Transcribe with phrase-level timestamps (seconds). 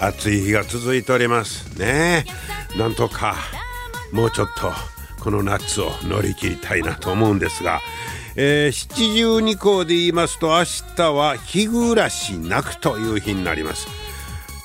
[0.00, 1.78] 暑い日が続いております。
[1.78, 2.24] ね
[2.78, 3.36] なんとか
[4.12, 4.72] もうちょっと
[5.22, 7.80] この夏を乗り切りたいなと思うんですが、
[8.34, 10.64] えー、七十二校で言いますと明
[10.96, 13.86] 日は日暮らし泣くという日になります。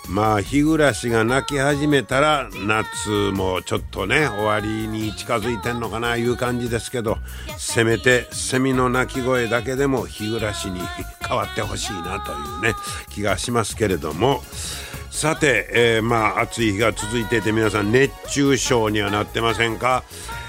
[0.08, 7.18] まあ日暮らしが泣き始めたら夏もちょっとね終わりに近づいてんのかないう感じですけど
[7.58, 10.80] せめてセミの鳴き声だけでも日暮らしに
[11.28, 12.76] 変わってほしいなというね
[13.10, 14.42] 気がしますけれども。
[15.16, 20.04] さて、えー、まあ暑い日が続いていて皆さん熱中症にはなってませんか？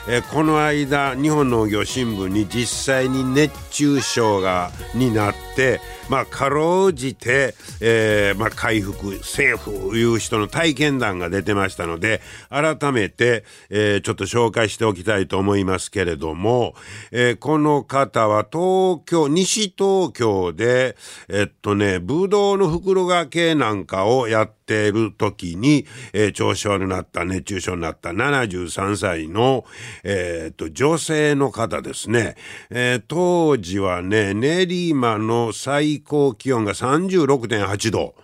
[0.08, 16.74] えー、この間日本農業新聞に実際に熱中症がになってまあかろうじて、えーまあ、回復セーフいう人の体験談が出てましたので改めて、えー、ちょっと紹介しておきたいと思いますけれども、
[17.10, 20.96] えー、この方は東京西東京で
[21.28, 29.64] えっとねブドウの袋掛けなんかをやっている時に、えー、調子悪くなった熱中症になった73歳の、
[30.04, 32.36] えー、と、女性の方ですね。
[32.70, 38.14] えー、当時はね、練馬の最高気温が36.8度。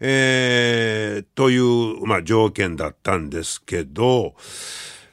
[0.00, 4.34] えー、という、まあ、条件だったんですけど、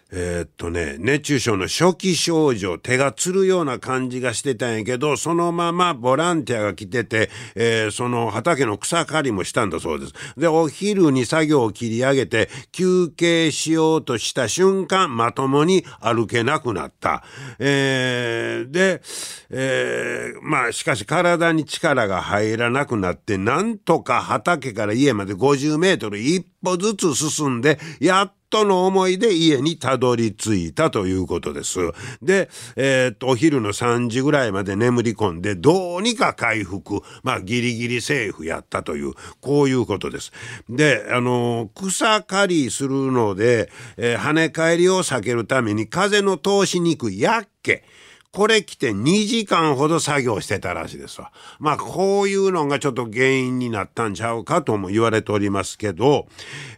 [0.10, 10.14] えー、っとね、熱中症の初期症状、手がつるような感じがしてたんやけど、そのままボランティアが来てて、えー、その畑の草刈りもしたんだそうです。
[10.38, 17.24] で、お昼に作業を切り上げて、休憩しようとした瞬間、まともに歩けなくなった。
[17.60, 19.02] えー、で、
[19.50, 31.80] えー、まあ、しかし体に力が入らなくなって、なんとか畑から家まで50メートル一歩ずつ進んで、やっとの思いで家にたどり着いたということです。
[32.22, 40.32] で、えー、っと、お昼の3時ぐらいまで眠り込んで、どうにか回復、まあ、ギリギリセーフやったという、こういうことです。
[40.70, 47.84] で、あの、草刈りするので、えー、跳ね返りを避けるために風の通しにくいやっけ。
[48.32, 51.32] これ来て2時間ほど作業してたらしいですわ。
[51.60, 56.28] まあこういうのがちょっと原因になったんちゃうかとも言われておりますけど、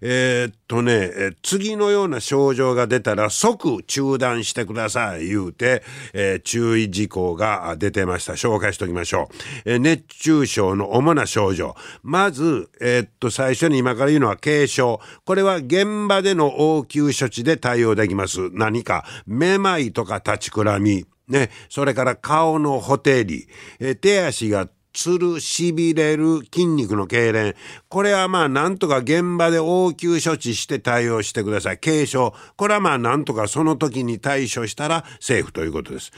[0.01, 5.83] えー、っとね、次のような症状が出たら即中断してください言うて、
[6.13, 8.33] えー、注意事項が出てました。
[8.33, 9.35] 紹介しておきましょう。
[9.65, 11.75] えー、熱中症の主な症状。
[12.03, 15.01] まず、えっと最初に今から言うのは軽症。
[15.25, 18.49] これは現場での応急処置で対応できます。
[18.53, 21.05] 何か、めまいとか立ちくらみ。
[21.29, 23.47] ね、それから顔のほてり、
[23.79, 27.55] え手足がつる、痺れる筋肉の痙攣。
[27.87, 31.77] これはまあなんとか現場で応急処置して対応してください。
[31.77, 32.33] 軽症。
[32.57, 36.11] これはまあなんとかその時に対処したらセーフということです。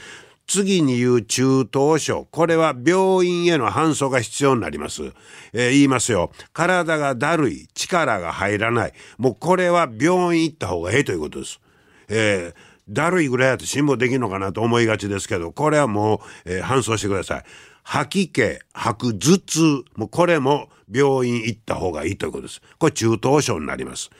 [0.46, 2.26] 次に言う中等症。
[2.30, 5.02] これは病院への搬送が必要になります。
[5.52, 6.32] えー、言いますよ。
[6.52, 7.68] 体がだるい。
[7.74, 8.92] 力が入らない。
[9.18, 11.60] もうこれは病院行った方がええということです。
[12.08, 17.44] えーだるいぐらいやと辛抱できんのかなと思いがちですけど、これはもう、えー、搬送してください。
[17.84, 19.60] 吐き気、吐く頭痛、
[19.96, 22.60] もうこれも病院行った方がいいということです。
[22.78, 24.10] これ中等症になります。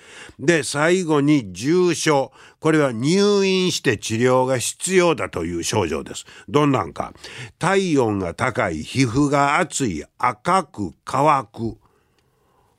[0.41, 2.33] で、最後に重症。
[2.60, 6.25] これは入院して治療が必要だという症状です。
[6.49, 7.12] どんなんか。
[7.59, 11.77] 体温が高い、皮膚が熱い、赤く乾く。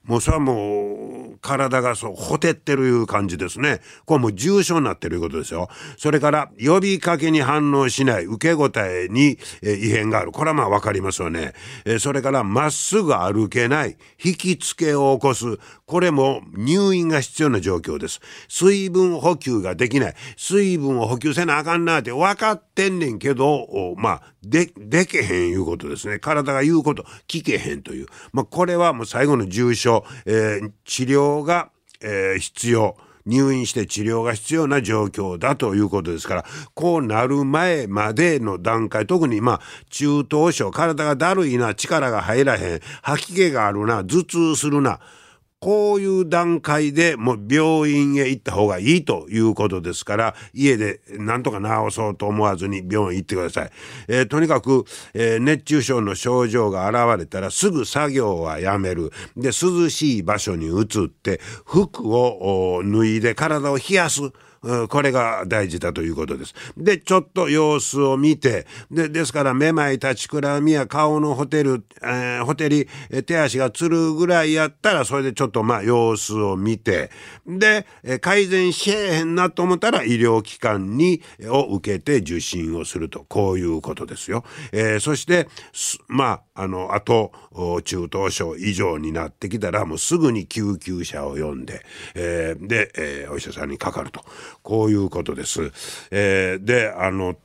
[0.04, 3.82] もうそれはもう体がそうほてってるいう感じですね。
[4.06, 5.70] これも重症になってるいうことですよ。
[5.98, 10.32] それから呼びかけに反応しない受け答えに、え異変がある。
[10.32, 11.54] これはまあわかりますよね。
[11.86, 13.98] えそれからまっすぐ歩けない。
[14.24, 15.60] 引きつけを起こす。
[15.86, 18.22] これも入院が必要な状況です。
[18.48, 20.16] 水分補給ができない。
[20.38, 26.20] 水分を補給せなあかんなって分かってんねんけど、まあ、で、でけへんいうことですね。
[26.20, 28.08] 体が言うこと聞けへんという。
[28.32, 30.04] まあ、これはもう最後の重症。
[30.26, 31.70] えー、治療が、
[32.02, 32.98] えー、必要。
[33.26, 45.00] 入院して治療が必要な状況だということですから、こうなる前までの段階、特にまあ、中等症、体がだるいな、力が入らへん、吐き気があるな、頭痛するな、
[45.64, 53.72] こういう段階でもう病院へ行った方がいいということですから家でなんとか治そうと思わずに病院行ってください。
[54.10, 54.84] えー、とにかく、
[55.14, 64.34] えー、熱中症の症状が現れたらすぐ作業はやめるで涼しい場所に移って服を脱いで体を冷やす。
[64.90, 66.54] これが大事だということです。
[66.78, 72.88] で、ちょっと様子を見て、で、ですから、めまい、立ちくらみや顔のホテル、えー、ホテリ、
[73.26, 77.12] 手足がつるぐらいやったら、それでちょっとまあ様子を見て、
[77.46, 77.86] で、
[78.22, 84.44] 改善しえへんなと思ったら、医療機関に、を受けて受診をすると、こういうことですよ。
[84.72, 85.48] えー、そして、
[86.08, 87.32] まあ、あの、あと、
[87.84, 91.84] 中等症以上になってきたら、もうすぐに救急車を呼んで、
[92.16, 94.24] えー、で、えー、お医者さんにかかると。
[94.62, 95.72] こういうことです。
[96.12, 97.36] えー、で、あの、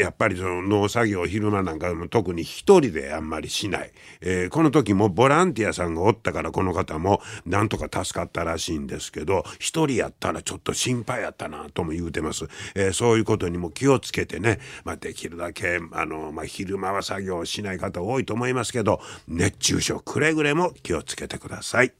[0.00, 3.92] やっぱりその農作業昼間なんかでも特に一人であんまりしない、
[4.22, 21.99] えー、この時もボランティアさんがおったからこの方もなんとか助かったらしいんですけど一人やったらちょっと心配やったなとも言うてます、えー、そういうことにも気をつけてね、まあ、できるだけあの、まあ、昼間は作業しない方多いと思いますけど熱中症くれぐれも気をつけてください。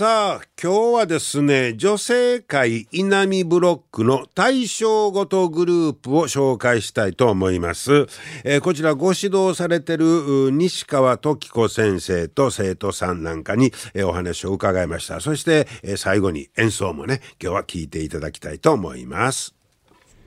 [0.00, 8.06] さあ今日はですね女性会稲見ブロックの対象ごとグループを紹介したいと思います、
[8.42, 15.20] えー、こちらご指導されてる西川時子先生と生徒さんなんかに、えー、お話を伺いました。
[15.20, 19.54] そして、えー、最後に演奏もね今日は聞いていただきたいと思います。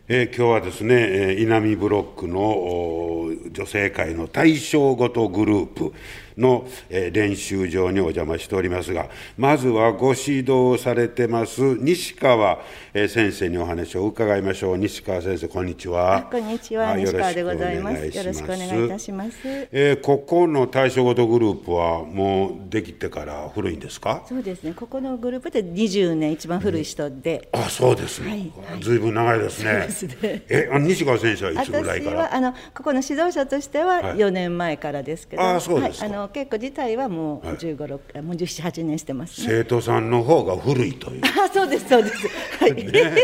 [0.08, 5.94] えー、今日はですね、えー、稲見ブロックの女性会の対象ごとグループ。
[6.38, 9.08] の、えー、練習場にお邪魔しておりますが
[9.38, 12.60] まずはご指導されてます西川、
[12.94, 14.78] えー、先生にお話を伺いましょう。
[14.78, 16.28] 西川先生こんにちは。
[16.32, 16.96] こんにちは。
[16.96, 18.06] 西川でございます。
[18.06, 19.38] よろしくお願いいたします、
[19.72, 24.24] えー、ここの対象ごとグループはもうできてから古いんですか？
[24.28, 24.74] そうですね。
[24.74, 28.52] ここのグループで20年一番古い人で、うん、あそうですね、
[28.82, 29.74] ずいぶん長いですね。
[29.74, 30.44] ですね。
[30.50, 32.36] え西川先生はいつぐらいから？
[32.36, 41.22] あのここの指導者としては4年前からですけど、はい、あそうですはい、あの稽古自体はもう15、はい、もう17、8年してます、ね、生徒さんの方が古いという。
[41.26, 42.28] あそうですそうです。
[42.60, 42.74] はい。
[42.74, 43.16] ね、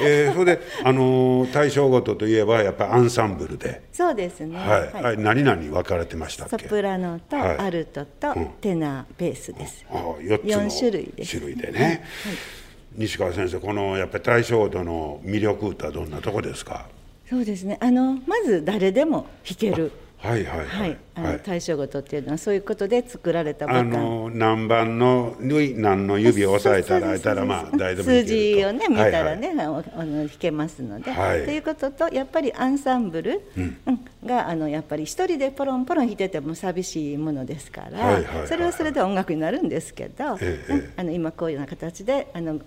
[0.00, 3.82] えー、それであの対象ごとといえばやっぱりアンサンブルで。
[3.92, 4.56] そうですね。
[4.56, 5.02] はい。
[5.02, 9.84] はい、何々分かれてましたソプラノとアルトとテナーベースです。
[9.90, 11.38] うん、あ4つ種類です。
[11.38, 11.80] 種類でね。
[11.80, 12.00] はい
[12.96, 16.86] 西川先生このやっぱり対象ごとの魅力ってどんなとこですか？
[17.28, 19.90] そうですねあのまず誰でも弾ける
[20.24, 33.76] はいはいはい、あの対象ごとっていうのはそういうことで作られたあの何番の何の指を押さえたらたらまあ大丈夫数字をね見たらね、はいはい、あの弾けますので、はい、ということとやっぱりアンサンブル、うん。
[34.24, 42.60] があのやっぱり一人でポロンポロン弾いてても寂しいものですから、それはそれで音楽になるんですけど、ええ、あの今こういうような形であの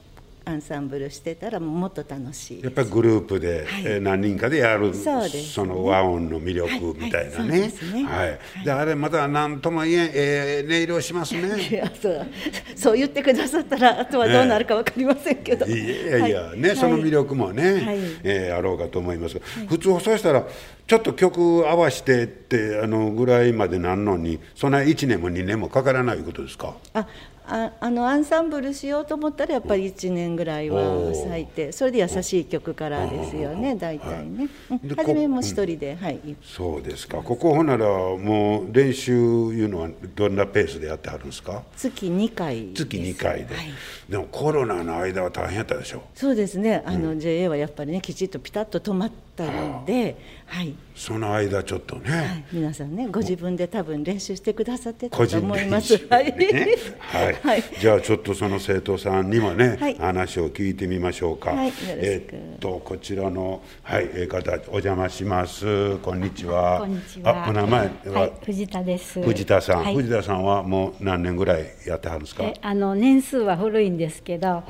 [0.48, 2.64] アンサンブルしてたらもっと楽しい。
[2.64, 7.72] やっぱりグループで、はい、え何人かでやるそね、その和音の魅力みたいなね。
[8.06, 8.66] はい。
[8.66, 11.42] であれまた何とも言ええー、音色しますね。
[11.70, 12.28] いやそう。
[12.76, 20.46] そう言ってくださったらあとはどうなるか分かりませんけど、ね、いやいや、ね、その魅力もね、はい、えー、あろうかと思います、普通そうしたら
[20.88, 26.76] ちょっと曲合わせてってあのぐらいまでなんのにそんな1年も2年もかからないことですか？
[26.94, 27.06] あ
[27.50, 34.48] ああのアンサンブルしようと思ったらやっぱり1年ぐらいは最低それで優しい曲からですよね大体ね、
[34.96, 37.18] 初めも一人で、はいそうですか。
[37.18, 41.64] ここほならもう練習いうのはどんなペースでやってはるんですか？
[41.76, 43.74] 月2回月2回で、はい、
[44.08, 46.04] でもコロナの間は大変やったでしょ？
[46.14, 46.84] そうですね。
[46.86, 50.18] あの、JA はやっぱりねきちっとピタッと止まってってるんで、
[50.48, 55.94] はい、その間ちょっとね、はい、皆さんねご自分で多分練習してくださってたと思います。
[56.08, 61.52] ね、はい、 はい、じゃあちょっとその生徒さんにもね、はい、話を聞いてみましょうか。
[61.52, 65.98] はい、えっとこちらのはいえ方お邪魔します。
[65.98, 66.80] こんにちは。
[66.80, 67.46] こんにちは。
[67.46, 69.22] あお名前は、藤田です。
[69.22, 72.44] 藤田さん、藤田さんはもう何年ぐらいやってはるんですか？
[72.62, 74.64] あの年数は古いんですけど。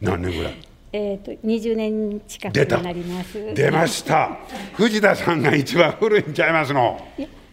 [0.00, 0.54] 何年ぐらい？
[0.92, 3.54] えーと、と20年近くになります。
[3.54, 4.38] 出ました。
[4.74, 7.00] 藤田さんが一番古いんちゃいますの。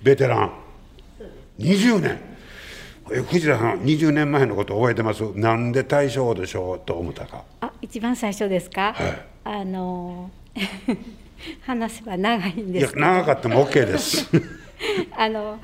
[0.01, 0.51] ベテラン。
[1.59, 2.33] 20年。
[3.11, 5.23] え藤田さん20年前のこと覚えてます？
[5.35, 7.43] なんで大賞でしょうと思ったか。
[7.59, 10.31] あ一番最初ですか、はい、あの
[11.65, 14.29] 話せば長いんですいや長かったも OK です。
[15.17, 15.59] あの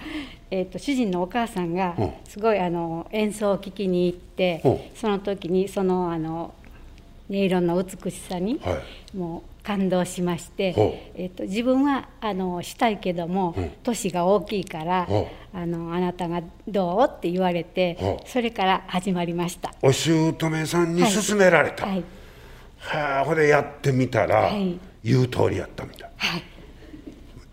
[0.52, 1.96] えーと、主人のお母さんが
[2.28, 4.62] すごいあの演奏を聴きに行って
[4.96, 6.54] その時にそのあの
[7.30, 8.60] 音色の美しさに
[9.16, 15.08] もう感動しまして、はい、えーと、自分はあのしたいけども年が大きいから
[15.54, 19.74] あのあなたがどうって言われてそれから始まりました。
[19.82, 22.04] お姑さんに勧められた、はい、
[22.80, 24.52] はあ、これやってみたら、
[25.04, 26.59] 言う通りやったみたい、はい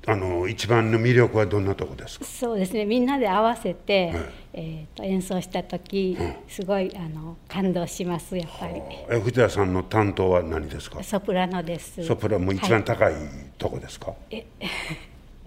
[0.09, 2.25] あの一番の魅力はどんなとこですか？
[2.25, 2.85] そうですね。
[2.85, 8.81] みんなで合わせて、はい、えーと、演奏した時、うん、すごいあの感動しますやっぱり。
[9.11, 11.03] え藤田さんの担当は何ですか？
[11.03, 12.05] ソプラノです。
[12.05, 13.15] ソプラノ一番高い
[13.59, 14.47] とこですか、はい、え。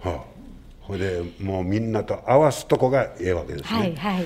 [0.00, 0.40] はあ。
[0.86, 4.24] これでもうみんなと合わすとこがええわけですね、はいはい、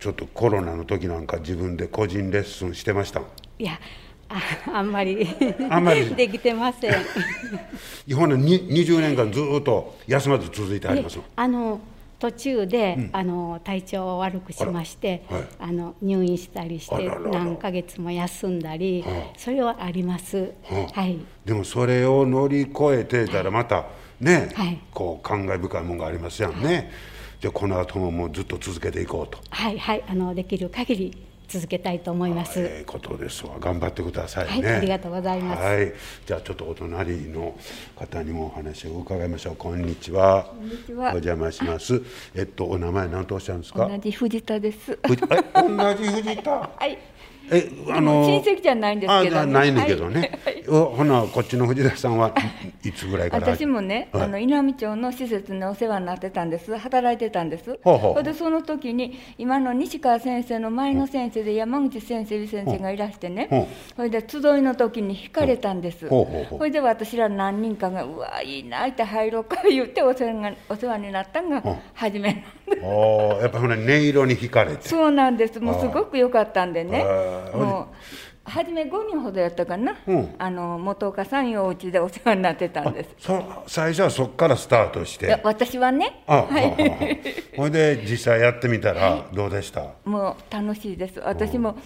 [0.00, 3.22] ちょっとコロナの時なんか自分で個人レッスンしてました
[3.56, 3.78] いや
[4.30, 4.40] あ
[4.78, 5.26] あんまり
[5.68, 6.06] あんまり。
[6.14, 6.92] できてません。
[8.14, 11.80] ほな20年間ずっと休まず続いてありますあの
[12.18, 19.02] 途中で、うん、あの体調を悪くしまして、はい、あの入院したりして何ヶ月も休んだり、
[19.38, 20.52] それはあります、
[20.92, 23.86] はい、でもそれを乗り越えてたらまた
[24.20, 26.90] ね、はい、こう感慨深いものがありますやんね、
[27.40, 29.38] じゃあこの後ももうずっと続けていこうと。
[29.48, 30.04] はいはい。
[30.06, 32.60] あのできる限り続けたいと思います。
[32.60, 33.56] ええことですわ。
[33.58, 34.76] 頑張ってくださいね、はい。
[34.76, 35.62] ありがとうございます。
[35.62, 35.92] はい。
[36.24, 37.56] じゃあちょっとお隣の
[37.96, 39.56] 方にもお話を伺いましょう。
[39.56, 40.44] こんにちは。
[40.44, 41.06] こんにちは。
[41.08, 42.00] お邪魔します。
[42.36, 43.88] えっとお名前何とおっしゃるんですか？
[43.88, 44.96] 同じ藤田です。
[45.02, 46.50] え同じ藤田？
[46.78, 46.96] はい。
[47.50, 52.32] えあの親戚じゃないんですけど、ね、ないんだけどね、はい、ほなこっちの藤田さんは
[52.84, 53.46] いつぐらいから？
[53.56, 56.76] 私もね、はい、あの稲美町の施設にお世話になってたんです。
[56.76, 57.78] 働いてたんです。
[57.82, 63.68] ほうでその時に今の西川先生の前の先生で山口先生先生がいらしてね。
[63.96, 66.08] それで集いの時に惹かれたんです。
[66.08, 71.62] それで私ら何人かが「うわいいな」って入ろうか言ってお世話がお世話になったのが
[71.94, 74.88] 初めなんですやっぱほら音色に惹かれて。
[74.88, 75.58] そうなんです。
[75.58, 77.04] もうすごく良かったんでね
[77.54, 83.10] もう初め5人ほどやったかな、うん、あの元岡さんよお家でお世話になってたんです。
[83.66, 85.40] 最初はそこからスタートして。
[85.44, 86.22] 私はね。
[86.26, 91.20] あ、はい、ほいで実際やってみたらどうでした、はい、もう楽しいです。
[91.20, 91.76] 私も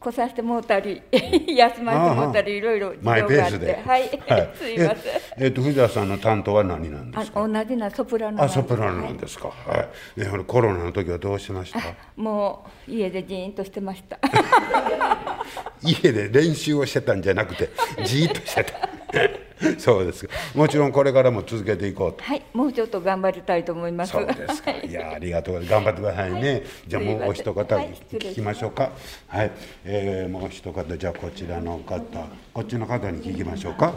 [0.00, 3.82] 来させてもうたり 休ませてもうたりいろいろ事情があって。
[3.84, 5.44] はい、はい、 すいません。
[5.44, 7.46] えっと藤田さんの担当は何なんですか？
[7.48, 9.48] 同じなソプラノあソプラノなんですか。
[9.48, 11.80] はい、ね、コロナの時はどうしました？
[12.16, 14.18] もう家でじーんとしてました。
[15.82, 17.70] 家で練習をしてたんじゃなくて
[18.04, 18.87] じーっとしてた
[19.78, 22.22] そうですもちろんこれからも続けていこうと。
[22.22, 24.12] はいもうちょっと頑張りたいと思います。
[24.12, 24.70] そうですか。
[24.82, 24.92] い。
[24.92, 28.90] やありがとう頑張ってくださいね、はい、じゃあもうお一方聞きましょうか。
[29.28, 29.50] はい、
[29.84, 32.00] えー、もう一方じゃあこちらの方
[32.52, 33.86] こっちの方に聞きましょうか。
[33.86, 33.92] は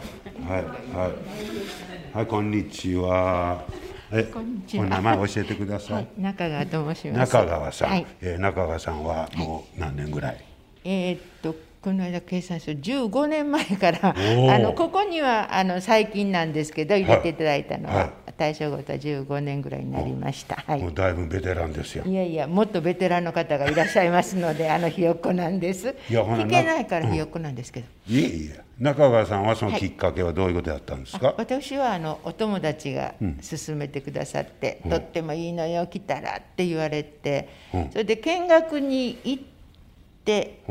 [0.50, 2.14] いはい。
[2.14, 3.64] はいこんにちは。
[4.12, 4.30] え
[4.76, 7.34] お名前教えてください、はい、中川と申します。
[7.34, 10.44] 中川さん、はい、えー、中川さんはもう何年ぐらい、
[10.84, 22.04] えー、っとこの間計算する15年前からあのここにはあの最近なんですけど入れていただいたのは、はい、大正ごとは15年ぐらいになりました、はい、もうだいぶベテランですよ。
[22.06, 25.96] いやいやもっとベテランの方がいらっしゃいますのであのひよっこなんです。
[26.08, 28.62] いや弾けないからひよっこなんですけど、うん、いえいえ。
[28.78, 39.51] 中川さんはそのきっかけはどういうことだったんですか、はい、私はあのお友達が勧めてくださって、うん、とってもいいのよ来たらって言われて、うん、それで見学に行って、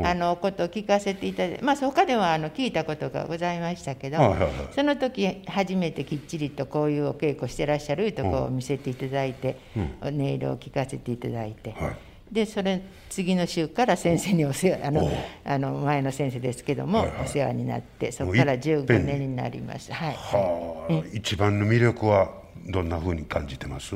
[0.03, 11.71] あのことを聞かせていただいて、まあ、他ではあの聞いたことがございましたけど、はいはいはい、その時初めてきっちりとこういうお稽古してらっしゃるとこを見せていただいて、うん、音色を聞かせていただいて。
[11.71, 11.97] はい。
[12.31, 15.11] でそれ次の週から先生にお世話あの
[15.43, 22.31] あの前の先生ですけども、はいはい、お世話になってそこから15年になりましたはい、はあ、一番の魅力は
[22.69, 23.95] どんなふうに感じてます？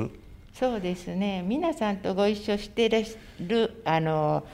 [0.54, 1.44] そうですね。
[1.46, 2.90] 皆さんとご一緒して
[3.40, 4.46] るあの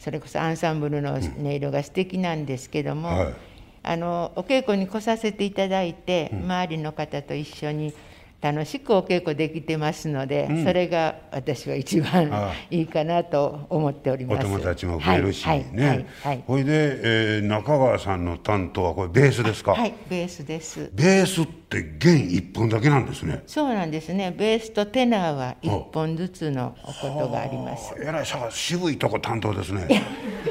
[0.00, 3.34] それこそアンサンブルの音色が素敵なんですけども、はい、
[3.82, 7.92] あのお稽古に来させていただいて、周りの方と一緒に
[8.40, 14.46] 楽しくお稽古できてますので、うん、それが私は一番いいかなと思っております。
[14.46, 19.72] お友達も増えるしね、はい、ほいで、えー、中川さんの担当はこれベースですか？
[19.72, 20.90] はいベースです。
[20.94, 23.42] ベースって弦一本だけなんですね。
[23.46, 24.34] そうなんですね。
[24.36, 27.94] ベースとテナーは一本ずつのことがあります。
[28.00, 29.86] えらいさ渋いとこ担当ですね。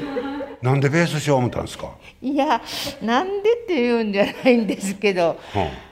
[0.62, 1.90] なんでベースしよう思ったんですか？
[2.22, 2.62] いや
[3.02, 5.89] なんでっていうんじゃないんですけど、うん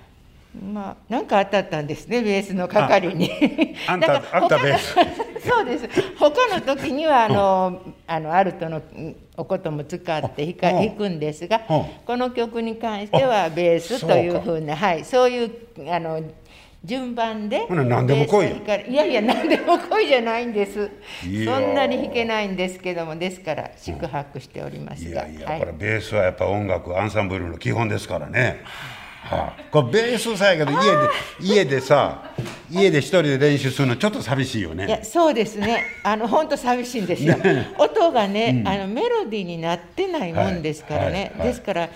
[0.54, 3.30] まあ、なんか当たったんですね、ベースの係に。
[3.86, 4.94] あんた、あんた ベース。
[5.46, 5.88] そうです。
[6.18, 8.82] 他の時には、あの、うん、あの、アルトの。
[9.36, 15.50] おことも使って弾か、弾くんですが、この曲に関してはベースというふうな、はい、そういう、
[15.88, 16.20] あの。
[16.84, 17.66] 順番で。
[17.68, 18.46] 何でも来い。
[18.88, 20.90] いやいや、何でも来いじゃないんです。
[21.44, 25.26] そんなに弾けないんですけども、ですから、宿泊しておりますが。
[25.26, 28.62] いやいや、これベースはやっぱ音楽、アンサンブルの基本ですからね。
[29.22, 31.08] はあ、これベースさやけど家で
[31.40, 32.30] 家でさ
[32.70, 34.86] 家で一人で練習するのちょっと寂しいよね。
[34.86, 35.84] いやそうですね。
[36.02, 41.20] あの本当寂しいんですよ、ね、音がね、うん、あのメロディーになってないもんですからね、はい。
[41.20, 41.38] はい。
[41.40, 41.88] はい、ですから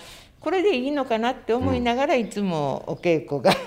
[0.43, 3.57] これでいいのかなって思いながらいつもお稽古が、ね、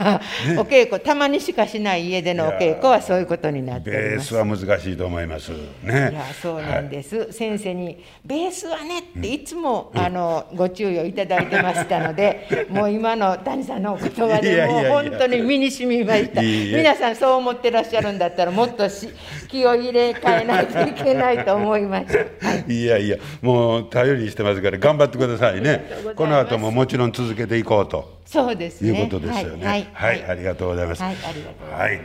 [0.61, 5.53] お稽古たまにしかしない家でのお稽古はそういうことになってベースは難しいと思います。
[5.83, 6.11] ね。
[6.13, 16.43] いやそうなんです、はい、先生にベースはねっていつも、うん、あのご注意をいただいてましたので、 もう今の谷さんのお言葉でもう本当に身に染みました。
[16.43, 19.09] 皆さんそう思ってらっしゃるんだったらもっとし
[19.49, 25.87] 気を入れ替えないといけないと思いました、はい、いやいやもう頼りにしてますから頑張ってくださいね。
[26.15, 28.16] この後もももちろん続けていこうと。
[28.27, 29.67] そうです、ね、いうことですよね。
[29.93, 31.03] はい、ありがとうございます。
[31.03, 31.17] はい、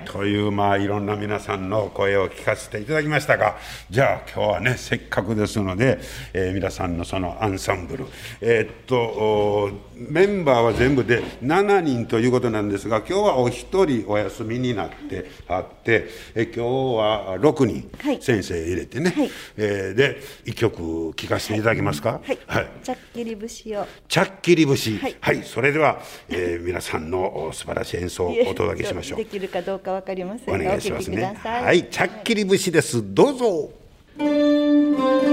[0.05, 3.57] とい、うまあいろんな皆さんの声を聞かせていただきましたが、
[3.89, 5.99] じゃあ今日はねせっかくですので、
[6.33, 8.05] えー、皆さんのそのアンサンブル、
[8.39, 16.59] えー、っとメンバーは全部で7人ということなんですが、今日はお一人お休みになってあって、え今日
[16.97, 17.89] は6人
[18.21, 22.21] 先生入れてね、はい、えー、で一曲聴かせていただけますか？
[22.23, 22.39] はい。
[22.45, 23.87] はい、チャッキリ節を。
[24.07, 24.97] チャッキリ節。
[24.99, 25.99] はい、はい、それでは。
[26.29, 29.17] えー、皆さんの素晴らしい演奏をお届けしましょう。
[29.17, 31.37] できるかどうかわかりませんお願いしますね。
[31.43, 33.01] はい、チャッキリ節です。
[33.13, 35.30] どうぞ。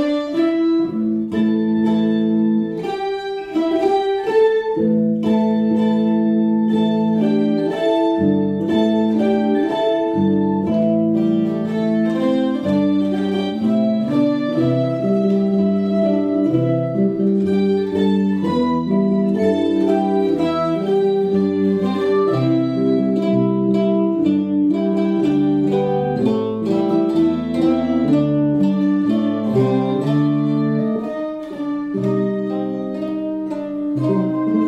[34.19, 34.25] こ
[34.63, 34.68] と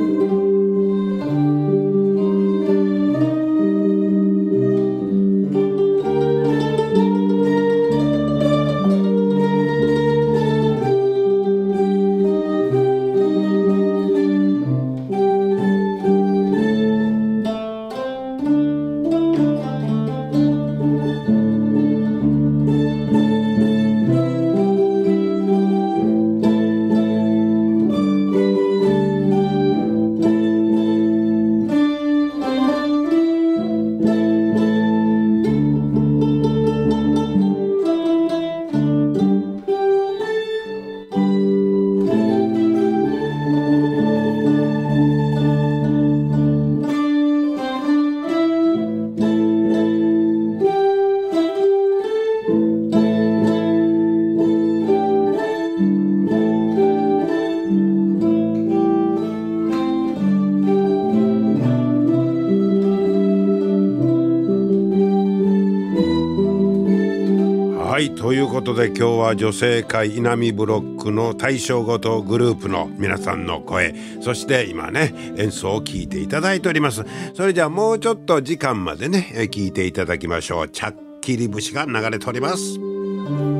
[69.00, 77.02] 今日は女性会稲見ブロックの大正ごとグループの皆さんの声そして今ね演奏を聴いていただいております。
[77.32, 80.68] それじゃあもうちょっと時間までね聞いていただきましょう。
[80.68, 83.59] チャッキリ節が流れております。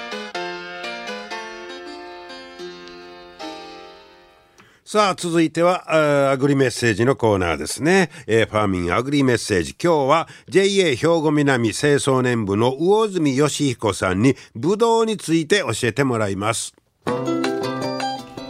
[4.91, 8.09] さあ、続いては、アグリメッセージのコーナーですね。
[8.27, 9.73] えー、ファーミンアグリメッセージ。
[9.81, 16.75] 今日は JA 兵庫南清掃年部の魚住義彦さんに、ブドウについて教えてもらいます。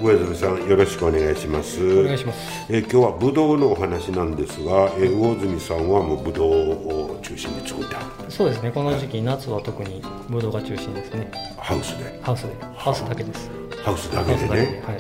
[0.02, 1.80] 上住さんよろしくお願いします。
[2.00, 2.40] お願いします。
[2.72, 7.96] え今日はブドウのお話なんですが、え魚住さんはもうブドウを中心に作って
[8.30, 8.72] そうですね。
[8.72, 11.30] この時期、はい、夏は特にブドウが中心ですね。
[11.60, 12.20] ハウスで。
[12.24, 12.56] ハウスで。
[12.76, 14.84] ハウスだけですハウスだけでね。
[14.86, 15.00] はい。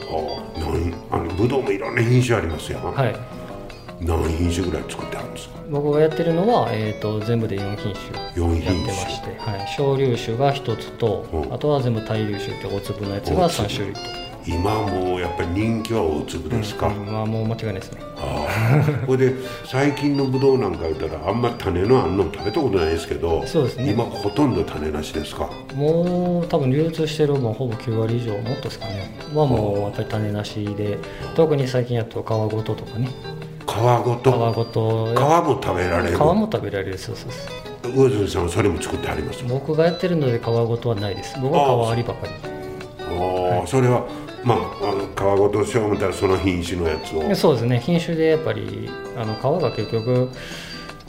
[1.11, 2.79] あのブドウもいろんな品種ありますよ。
[2.79, 3.15] はい。
[3.99, 5.59] 何品種ぐらい作ってあるんですか？
[5.69, 8.05] 僕がやってるのは、えーと、全部で4品種
[8.65, 13.99] やってまして、はい、小粒種が1つと、うん、あとは全部大粒種って大粒のやつが3種類と。
[14.45, 18.01] 今もやっぱり人気は大粒ですか、うん、今もう間違いないですね。
[19.05, 23.91] これ で最近のぶどうなんか言ったらあんま種のあんの食べたことないですけどそうですね。
[23.91, 25.49] 今ほとんど種なしですか？
[25.75, 29.11] もう多分流通してるもうほぼ9割以上もっとですかね。
[29.33, 30.97] はもうやっぱり種なしで
[31.35, 33.09] 特に最近やと皮ごととかね。
[33.67, 33.73] 皮
[34.03, 34.31] ごと？
[34.31, 35.05] 皮ごと。
[35.13, 36.17] 皮も食べられる？
[36.17, 36.97] 皮も食べられる。
[36.97, 37.93] そうそうそう。
[37.93, 39.43] 魚住さんはそれも作ってあります？
[39.47, 41.37] 僕がやってるので皮ごとはないです。
[41.39, 42.31] 僕は皮ありばかり。
[42.99, 44.03] ああ、はい、それは
[44.43, 47.35] まあ、あの皮ごとしよう思ったらその品種のやつを。
[47.35, 47.79] そうですね。
[47.79, 50.29] 品種でやっぱりあの皮が結局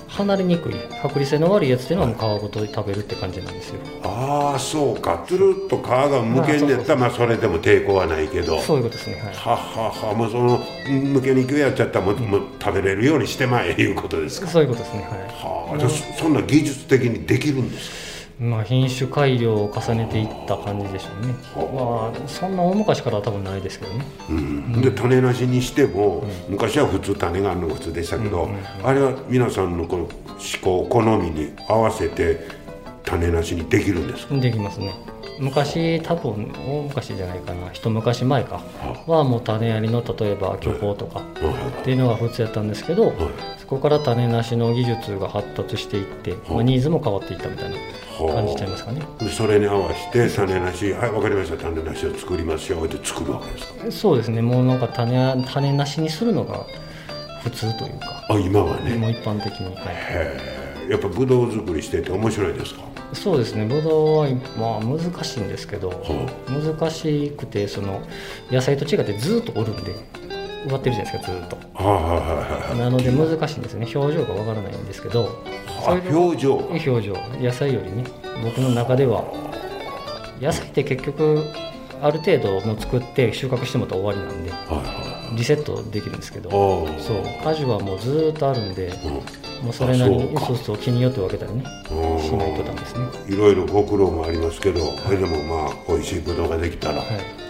[0.08, 3.80] 離れにくい剥離性の悪いやつっていうのはもう皮ごと食べるって感じなんですよ。
[4.04, 5.24] ああそうか。
[5.26, 8.60] つるっと皮がむけんでったらまあそれでも抵抗はないけど。
[8.60, 10.14] そういうことですね、はい、ははは。
[10.14, 14.46] もうそのむけにくいやつやったらもう,、もう食べれるようにしてまえいうことですか。
[14.46, 15.02] そういうことですね。
[15.04, 15.18] はい。
[15.28, 18.01] はあそんな技術的にできるんですか？
[18.42, 28.50] まあ、品種改良を重ねていった感じでしょうね、まあ、そんな大昔からは多分ないですけどね、うん、で種なしにしても、うん、昔は普通種があるのが普通でしたけど、
[28.82, 30.10] あれは皆さんのこの思
[30.60, 32.40] 考好みに合わせて
[33.04, 34.34] 種なしにできるんですか？
[34.34, 34.92] できますね
[35.42, 37.68] 昔多分大昔じゃないかな。
[37.72, 38.60] 一昔前か。
[39.08, 43.12] はもう種ありの例えば巨峰とかっていうのが普通やったんですけど、
[43.58, 47.76] そこから種なしの技術が発達していって、まあ、ニーズも変わっていったみたいな
[48.32, 49.02] 感じちゃいますかね。
[49.28, 51.56] それに合わせて種なしはい分かりました。
[51.56, 53.90] 種なしを作りますよって作るわけですか？
[53.90, 54.42] そうですね。
[54.42, 56.64] もうなんか種種なしにするのが
[57.42, 58.24] 普通というか。
[58.30, 58.96] あ今はね。
[58.96, 59.82] もう一般的に、は
[60.86, 62.91] い、やっぱブドウ作りしてて面白いですか？
[63.12, 66.04] そうですねブドウは、まあ、難しいんですけど、
[66.48, 68.00] 難しくてその
[68.50, 69.94] 野菜と違ってずっとおるんで
[70.66, 71.56] 植わってるじゃないですかずっと、
[72.76, 73.86] なので難しいんですね。
[73.94, 75.42] 表情がわからないんですけど
[75.86, 77.14] 表情表情。
[77.40, 78.04] 野菜よりね
[78.44, 79.24] 僕の中では。
[80.40, 81.44] 野菜って結局
[82.02, 86.50] ある程度も作って収穫してもら終わりなんで、はいはい、リセットできるんですけど
[86.98, 87.44] そう。
[87.44, 90.56] 果樹はもうずっとあるんで、うん、もうそれなりにそう。
[90.56, 91.66] そう日によって分けたりねし
[92.36, 93.06] ないとダメですね。
[93.28, 97.02] いろいろご苦労もありますけど、はい、それでもまあ美味しいぶどうができたら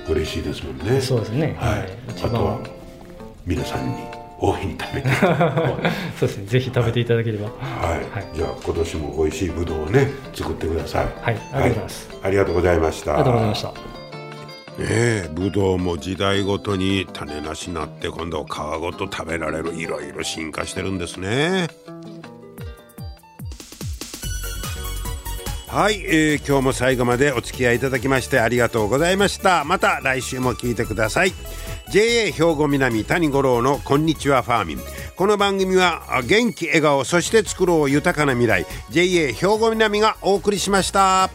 [0.08, 1.88] 嬉しいですもんね、そうですね、はい、
[2.24, 2.58] あとは
[3.46, 3.94] 皆さんに
[4.38, 5.08] 大いに食べて。
[6.18, 6.46] そうですね。
[6.46, 7.46] ぜひ食べていただければ。
[7.46, 11.06] はい、はい、じゃあ今年も美味しいぶどうをね作ってください。
[11.22, 11.36] はい。
[11.52, 13.14] ありがとうございます、ありがとうございました。
[13.14, 14.01] ありがとうございました
[14.78, 21.68] ねえぶどうも時代ごとに種なしになって今度は皮ごと食べられるいろいろ進化してるんですね。
[25.68, 29.64] はい、えー、今日も最後までお付き合いいただきましてありがとうございました。
[29.64, 31.32] また来週も聞いてください。
[31.90, 34.78] JA 兵庫南谷五郎のこんにちはファーミン。
[35.16, 38.66] この番組は元気笑顔そして作ろう豊かな未来。
[38.90, 41.30] JA 兵庫南がお送りしました。